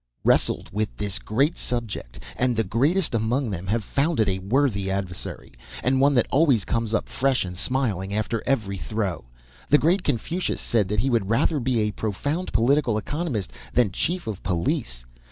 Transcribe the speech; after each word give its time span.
]wrestled 0.23 0.67
with 0.73 0.89
this 0.97 1.19
great 1.19 1.55
subject, 1.59 2.19
and 2.35 2.55
the 2.55 2.63
greatest 2.63 3.13
among 3.13 3.51
them 3.51 3.67
have 3.67 3.83
found 3.83 4.19
it 4.19 4.27
a 4.27 4.39
worthy 4.39 4.89
adversary, 4.89 5.53
and 5.83 6.01
one 6.01 6.15
that 6.15 6.25
always 6.31 6.65
comes 6.65 6.91
up 6.91 7.07
fresh 7.07 7.45
and 7.45 7.55
smiling 7.55 8.11
after 8.11 8.41
every 8.47 8.79
throw. 8.79 9.25
The 9.69 9.77
great 9.77 10.01
Confucius 10.03 10.59
said 10.59 10.87
that 10.87 11.01
he 11.01 11.11
would 11.11 11.29
rather 11.29 11.59
be 11.59 11.81
a 11.81 11.91
profound 11.91 12.51
political 12.51 12.97
economist 12.97 13.53
than 13.73 13.91
chief 13.91 14.25
of 14.25 14.41
police. 14.41 15.05